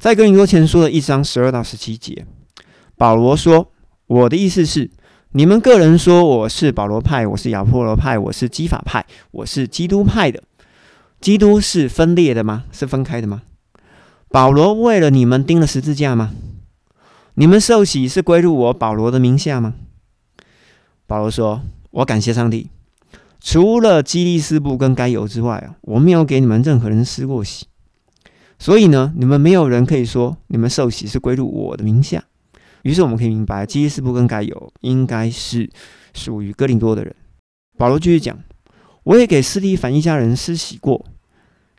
[0.00, 2.24] 在哥林多前书的一章十二到十七节，
[2.96, 3.70] 保罗说
[4.08, 4.90] ：“我的意思是，
[5.32, 10.42] 你们个人说我是保罗派，我是亚波罗派，我是基法派，我是基督派的。
[11.20, 12.64] 基督是分裂的吗？
[12.72, 13.42] 是分开的吗？
[14.30, 16.30] 保罗为了你们钉了十字架吗？
[17.34, 19.74] 你们受洗是归入我保罗的名下吗？”
[21.06, 21.60] 保罗说
[21.92, 22.70] ：“我感谢上帝。”
[23.38, 27.66] 除了基利斯布跟该犹之外啊，我没有给你们任何人施过洗，
[28.60, 32.22] 所以呢，你们没有人可以说你们受洗是归入我的名下。
[32.82, 35.68] 于是我们可以明白，基利斯布跟该有应该是
[36.12, 37.16] 属于哥林多的人。
[37.78, 38.38] 保罗继续讲
[39.04, 41.06] ：“我也给斯蒂凡一家人施洗过。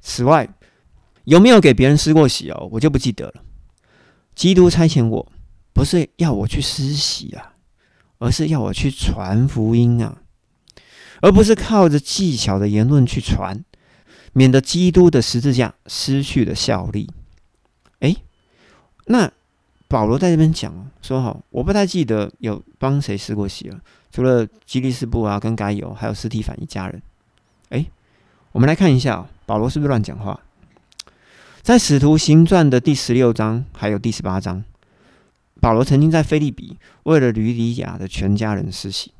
[0.00, 0.48] 此外，
[1.24, 2.68] 有没有给别人施过洗哦？
[2.72, 3.34] 我就不记得了。
[4.34, 5.32] 基督差遣我，
[5.74, 7.52] 不是要我去施洗啊，
[8.18, 10.22] 而是要我去传福音啊。”
[11.22, 13.62] 而不是靠着技巧的言论去传，
[14.32, 17.08] 免得基督的十字架失去了效力。
[18.00, 18.16] 诶，
[19.06, 19.30] 那
[19.88, 23.80] 保罗在这边讲说：“哈，我不太记得有帮谁施过洗了，
[24.12, 27.02] 除了基利斯布啊、跟该有，还有斯提凡一家人。”
[27.70, 27.90] 诶，
[28.52, 30.40] 我们来看一下，保罗是不是乱讲话？
[31.62, 34.64] 在使徒行传的第十六章还有第十八章，
[35.60, 39.12] 保罗曾经在菲利比为了吕底亚的全家人施洗。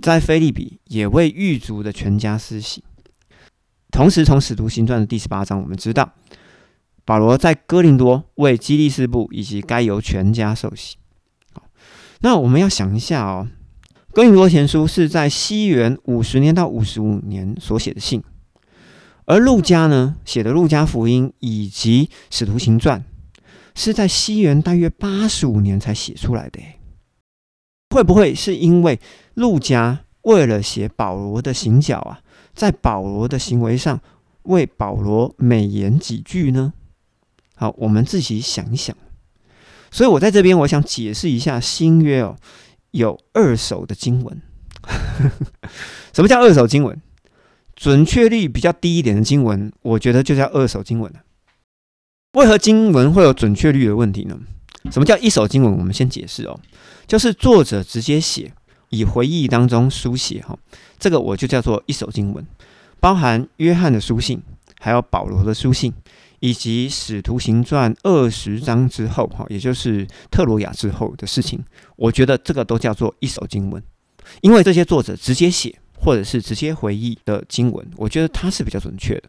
[0.00, 2.82] 在菲利比也为狱卒的全家施洗。
[3.92, 6.14] 同时，从使徒行传的第十八章，我们知道
[7.04, 10.96] 保罗在哥林多为基利斯布以及该由全家受洗。
[11.52, 11.62] 好，
[12.20, 13.48] 那我们要想一下哦，
[14.12, 18.24] 哥林多前书是在西元五十年到五十五年所写的信，
[19.26, 23.04] 而路加呢写的路加福音以及使徒行传
[23.74, 26.60] 是在西元大约八十五年才写出来的。
[27.90, 28.98] 会不会是因为
[29.34, 32.20] 路加为了写保罗的行脚啊，
[32.54, 34.00] 在保罗的行为上
[34.44, 36.72] 为保罗美言几句呢？
[37.54, 38.96] 好，我们自己想一想。
[39.90, 42.36] 所以我在这边，我想解释一下新约哦，
[42.92, 44.40] 有二手的经文。
[46.12, 47.00] 什么叫二手经文？
[47.76, 51.12] 准确率比较低一点的经文，我觉得就叫二手经文。
[52.32, 54.38] 为何经文会有准确率的问题呢？
[54.90, 55.78] 什么叫一手经文？
[55.78, 56.58] 我们先解释哦。
[57.06, 58.52] 就是作者直接写，
[58.88, 60.58] 以回忆当中书写哈，
[61.02, 62.46] 这个我就叫做一手经文，
[63.00, 64.40] 包含约翰的书信，
[64.78, 65.92] 还有保罗的书信，
[66.38, 71.58] 以及使徒行传二十章之后哈，也就是特罗亚之后的事情，
[71.96, 73.82] 我觉得这个都叫做一手经文，
[74.42, 79.24] 因为这些作者直接写或者是直接回忆的经文，我觉得它是比较准确的。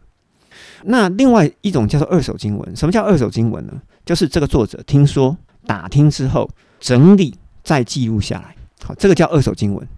[0.84, 3.72] 那另外一种叫做二手经文，什么叫二手经文呢？
[4.06, 5.36] 就是这个作者听说、
[5.66, 6.48] 打听之后
[6.78, 7.34] 整理。
[7.64, 9.88] 再记录下来，好，这个叫二手经文。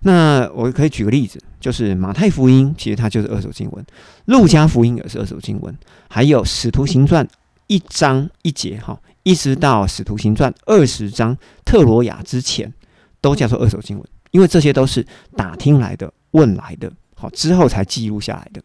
[0.00, 3.84] 那我可以举个例子，就是马太福音，其实它就是二手经文；
[4.26, 5.72] 路加福音也是二手经文；
[6.08, 7.26] 还有使徒行传
[7.66, 12.72] 一章一节，哈，一直到使徒行传二十章特罗亚之前，
[13.20, 18.62] 都叫做二手经文，因为这些都是打听来的、问来的，好之后才记录下来的。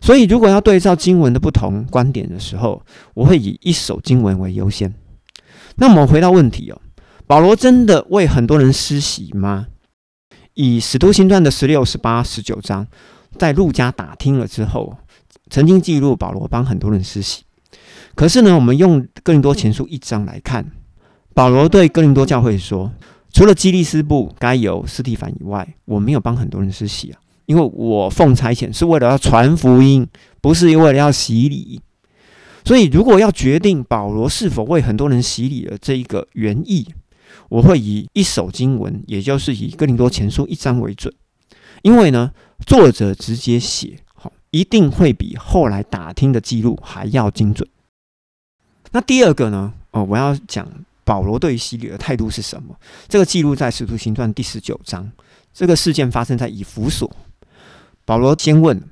[0.00, 2.82] 所以，如果要对照经文的不同观点的时候，
[3.14, 4.92] 我会以一手经文为优先。
[5.76, 6.80] 那我们回到问题哦。
[7.24, 9.68] 保罗真的为很多人施洗吗？
[10.54, 12.86] 以使徒行传的十六、十八、十九章，
[13.38, 14.96] 在路加打听了之后，
[15.48, 17.42] 曾经记录保罗帮很多人施洗。
[18.14, 20.70] 可是呢，我们用哥林多前书一章来看，
[21.32, 22.92] 保罗对哥林多教会说
[23.32, 30.06] ：“除了基利斯布、该由、斯蒂凡以外，我没有帮很多人施洗啊，因为我奉差遣是为了要传福音，
[30.42, 31.80] 不是为了要洗礼。
[32.64, 36.86] 所以，如果要决定保罗是否为很多人洗礼的这一个原意。”
[37.48, 41.12] 我会以一首经文，也就是以哥林多前书一章为准，
[41.82, 42.32] 因为呢，
[42.66, 47.68] 作者直接写，好，一定会比后来打听的记录还要精准。
[48.92, 50.68] 那第二个呢，哦，我要讲
[51.04, 52.76] 保罗对洗礼的态度是什么？
[53.08, 55.10] 这个记录在使徒行传第十九章，
[55.52, 57.10] 这个事件发生在以弗所。
[58.04, 58.82] 保罗先问：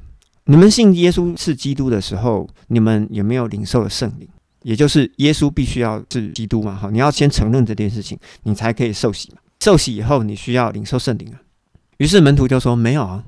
[0.45, 4.29] 你们信耶稣是基督的时候，你们有没有领受了圣灵？
[4.63, 9.39] 也就是耶稣必须要是基督嘛，哈，你要先承认这件事情，你才可以受洗嘛。
[9.61, 11.41] 受洗以后，你需要领受圣灵啊。
[11.99, 13.25] 于是门徒就说：“没有啊，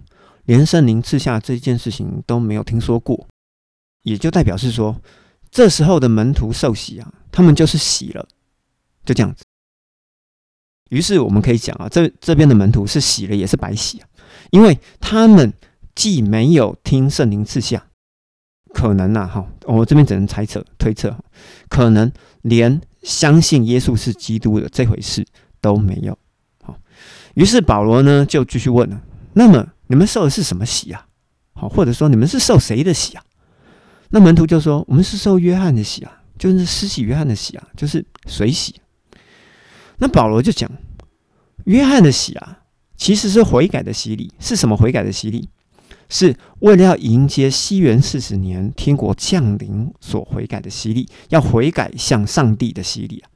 [0.46, 3.26] 连圣灵赐下这件事情都没有听说过。”
[4.02, 5.00] 也就代表是说，
[5.50, 8.26] 这时候的门徒受洗啊，他们就是洗了，
[9.04, 9.44] 就这样子。
[10.90, 14.08] 于是我们可以讲啊，这这边的门徒是洗了也是白洗啊，
[14.50, 15.52] 因为他们
[15.94, 17.86] 既没有听圣灵赐下。
[18.72, 21.16] 可能呐，哈，我这边只能猜测、推测，
[21.68, 22.10] 可能
[22.42, 25.26] 连相信耶稣是基督的这回事
[25.60, 26.16] 都没有。
[26.62, 26.76] 好，
[27.34, 29.00] 于是保罗呢就继续问了：
[29.34, 31.06] 那么你们受的是什么洗啊？
[31.52, 33.24] 好，或者说你们是受谁的洗啊？
[34.10, 38.74] 那门徒就说：我们是受约翰的洗啊，就是施洗约翰的洗啊，就是水洗。
[39.98, 40.70] 那保罗就讲，
[41.64, 42.58] 约翰的洗啊，
[42.96, 44.32] 其实是悔改的洗礼。
[44.38, 45.48] 是什么悔改的洗礼？
[46.12, 53.30] 是为了要迎接西元四十年天国降临所悔改的洗礼，要悔改向上帝的洗礼啊。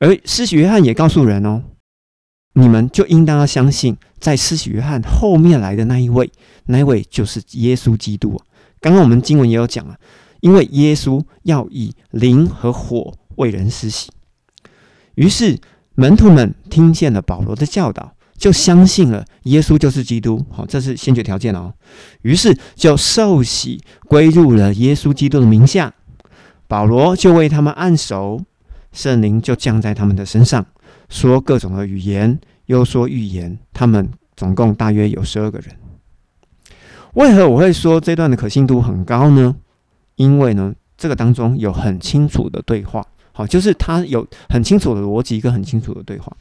[0.00, 1.62] 而施洗约翰也告诉人哦，
[2.54, 6.32] 你们就应当要相信，在施洗约翰后面来的那一位，
[6.64, 8.40] 那一位就是耶稣基督。
[8.80, 9.96] 刚刚我们经文也有讲啊，
[10.40, 14.10] 因为耶稣要以灵和火为人施洗，
[15.14, 15.60] 于是
[15.94, 18.13] 门徒们听见了保罗的教导。
[18.36, 21.72] 就相信了耶稣就是基督，好，这是先决条件哦。
[22.22, 25.94] 于是就受洗归入了耶稣基督的名下。
[26.66, 28.40] 保罗就为他们按手，
[28.92, 30.64] 圣灵就降在他们的身上，
[31.08, 33.58] 说各种的语言，又说预言。
[33.72, 35.76] 他们总共大约有十二个人。
[37.12, 39.54] 为何我会说这段的可信度很高呢？
[40.16, 46.34] 因为呢，这个当中有很清楚的对话，好，就是他有很清楚的逻辑跟很清楚的对话。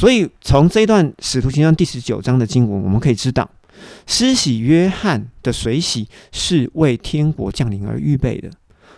[0.00, 3.50] 所以，从这一段使徒行传第十九章的经文，我们可以知道，
[4.06, 8.50] 施洗约翰的水洗是为天国降临而预备的。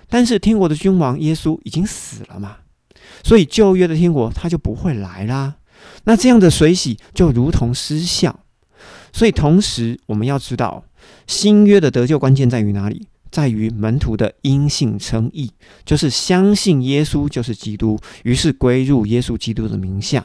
[0.08, 2.58] 但是，天国的君王耶稣已经死了嘛，
[3.25, 5.56] 所以旧约的天国他就不会来啦。
[6.04, 8.38] 那这样的水洗就如同失效。
[9.12, 10.84] 所以，同时我们要知道，
[11.26, 13.08] 新约的得救关键在于哪里？
[13.28, 15.50] 在于门徒的因信称义，
[15.84, 20.25] 就是相信耶稣就是基督，于是归入耶稣基督的名下。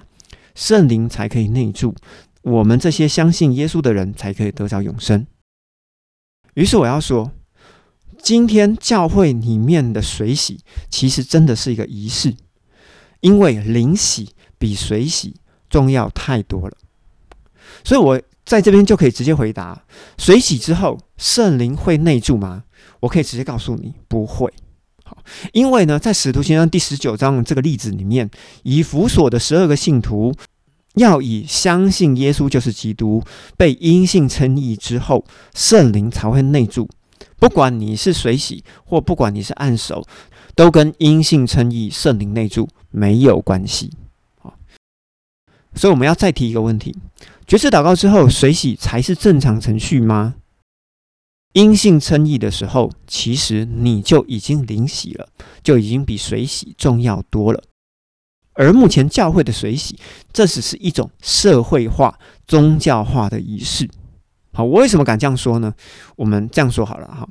[0.58, 1.94] 圣灵才可以内住，
[2.42, 5.28] 我们这些相信耶稣的人才可以得着永生。
[6.56, 7.32] 于是我要说，
[8.24, 12.36] 今天教会里面的水洗其实真的是一个仪式，
[13.20, 15.36] 因为灵洗比水洗
[15.70, 16.76] 重要太多了。
[17.84, 19.86] 所以我在这边就可以直接回答：
[20.18, 22.64] 水洗之后，圣灵会内住吗？
[23.02, 24.52] 我可以直接告诉你，不会。
[25.54, 28.30] 因为呢，在使徒行传第十九章这个例子里面，
[28.64, 30.34] 以弗所的十二个信徒
[30.96, 33.24] 要以相信耶稣就是基督，
[33.56, 36.90] 被阴性称义之后，圣灵才会内住。
[37.40, 40.04] 不管你是水洗，或不管你是按手，
[40.56, 43.92] 都跟阴性称义、圣灵内住没有关系。
[44.40, 44.56] 好，
[45.76, 46.96] 所以我们要再提一个问题：
[47.46, 50.36] 决志祷告之后，水洗才是正常程序吗？
[51.58, 55.28] 因信称义的时候，其实你就已经灵洗了，
[55.64, 57.64] 就已经比水洗重要多了。
[58.54, 59.98] 而目前教会的水洗，
[60.32, 63.90] 这只是一种社会化、宗教化的仪式。
[64.54, 65.74] 好，我为什么敢这样说呢？
[66.16, 67.28] 我们这样说好了哈，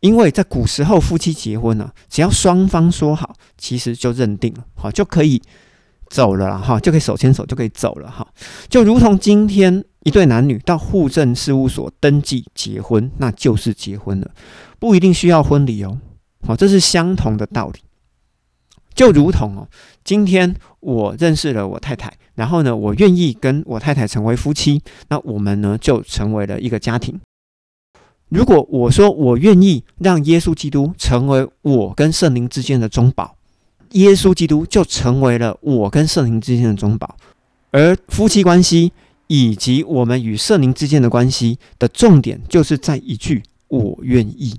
[0.00, 5.40] 因为在古时候夫妻结婚呢，只要双方说好，其实就认定了，好就可以
[6.10, 8.26] 走了啦，哈，就可以手牵手就可以走了哈，
[8.68, 9.84] 就如同今天。
[10.08, 14.30] 一对男女到户政事务所登记结婚，那就是结婚了，
[14.78, 15.98] 不一定需要婚礼哦。
[16.46, 17.80] 好，这是相同的道理。
[18.94, 19.68] 就如同哦，
[20.02, 27.20] 今天我认识了我太太，然后呢，我愿意跟我太太成为夫妻，那我们呢就成为了一个家庭。
[28.30, 33.36] 如果我说我愿意让耶稣基督成为我跟圣灵之间的中保，
[33.90, 37.14] 耶稣基督就成为了我跟圣灵之间的中保，
[37.72, 38.90] 而夫妻关系。
[39.28, 44.58] 以及我们与圣灵之间的关系的重点，就是在一句“我愿意”。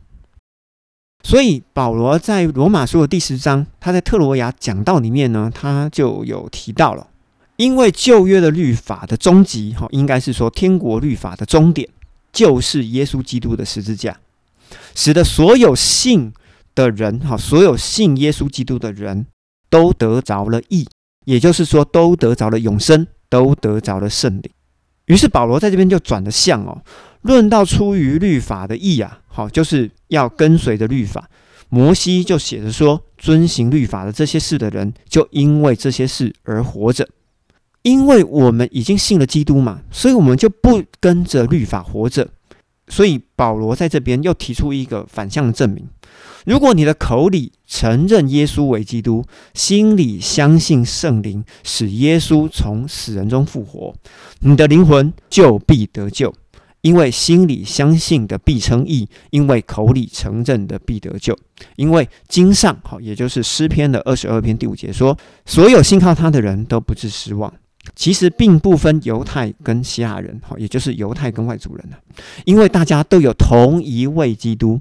[1.22, 7.10] 所以保罗在罗马书的第十章，他在特罗亚讲道里面呢，他就有提到了，
[7.58, 11.90] 因为旧约的律法的终极，哈，应该是说天国律法的终点，
[12.32, 14.18] 就是耶稣基督的十字架，
[14.96, 16.32] 使得所有信
[16.74, 19.26] 的人，哈，所有信耶稣基督的人
[19.70, 20.88] 都得着了义，
[21.26, 24.50] 也就是说，都得着了永生，都得着了圣灵。
[25.10, 26.82] 于是保罗在这边就转了向哦，
[27.22, 31.30] 论到出于律法的义啊，好，就是要跟随着律法。
[31.70, 37.08] 摩西就写着说，遵行律法的这些事的人，就因为这些事而活着。
[37.82, 42.28] 因为我们已经信了基督嘛，所以我们就不跟着律法活着。
[42.88, 45.88] 所以保罗在这边又提出一个反向的证明。
[46.46, 53.94] 如果你的口里承认耶稣为基督，心里相信圣灵使耶稣从死人中复活，
[54.40, 56.34] 你的灵魂就必得救。
[56.82, 61.38] 因为心里相信的必称义，因为口里承认的必得救。
[61.76, 67.54] 因为经上好，也就是诗篇的二十二篇第五节说：所有信靠他的人都不致失望。
[67.96, 71.86] 其实并不分犹太跟希腊人，好，也就是犹太跟外族人
[72.46, 74.80] 因为大家都有同一位基督。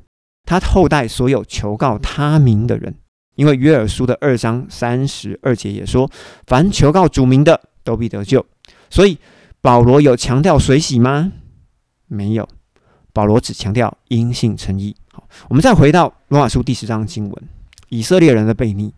[0.49, 2.95] 他后代所有求告他名的人，
[3.35, 6.11] 因为约珥书的二章三十二节也说，
[6.47, 8.47] 凡求告主名的都必得救。
[8.89, 9.19] 所以
[9.61, 11.31] 保罗有强调水洗吗？
[12.07, 12.49] 没有，
[13.13, 14.97] 保罗只强调因信称义。
[15.13, 17.49] 好，我们再回到罗马书第十章经文，
[17.91, 18.95] 以色列人的悖逆。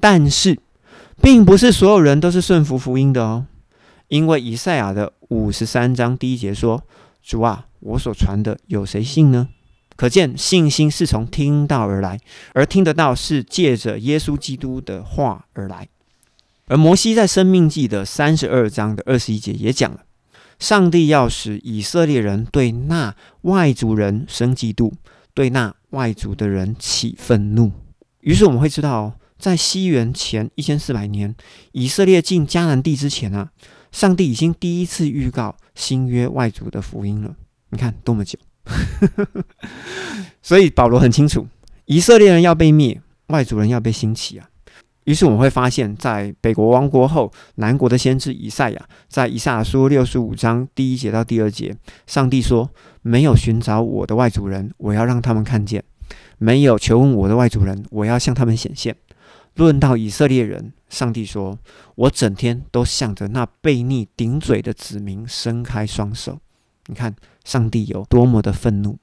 [0.00, 0.58] 但是，
[1.20, 3.44] 并不是所有人都是顺服福音的哦，
[4.08, 6.82] 因为以赛亚的五十三章第一节说
[7.22, 9.50] ：“主啊，我所传的有谁信呢？”
[9.96, 12.20] 可见信心是从听到而来，
[12.52, 15.88] 而听得到是借着耶稣基督的话而来。
[16.66, 20.04] 而摩西在《生命记》的三十二章的二十一节也讲了，
[20.58, 24.92] 上帝要使以色列人对那外族人生嫉妒，
[25.34, 27.72] 对那外族的人起愤怒。
[28.20, 29.18] 于是我们会知道。
[29.38, 31.36] 在西元前一千四百年，
[31.72, 33.50] 以色列进迦南地之前啊，
[33.92, 37.36] 上帝已经第一次预告新约外族的福音了。
[37.68, 38.38] 你看多么久，
[40.42, 41.46] 所以保罗很清楚，
[41.86, 44.48] 以色列人要被灭，外族人要被兴起啊。
[45.04, 51.76] 于是我们会发现，在北国亡国后，南国的先知以赛亚在以赛亚书六十五章第一节到第二节，
[52.08, 52.68] 上帝说
[53.02, 55.80] ：“没有寻找我的外族人，我要让他们看见；
[56.38, 58.96] 没有求问我的外族人，我要向他们显现。”
[59.54, 61.56] 论到以色列人，上帝说
[61.94, 66.40] ：“我整天都向着那悖逆顶嘴的子民伸开双手。”
[66.86, 67.14] 你看，
[67.44, 68.98] 上帝有多么的愤怒。